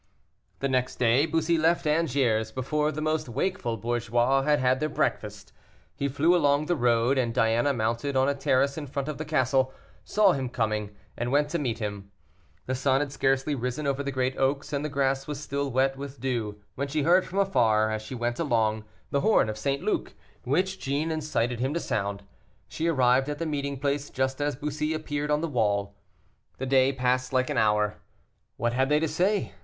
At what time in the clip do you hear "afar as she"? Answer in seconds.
17.37-18.15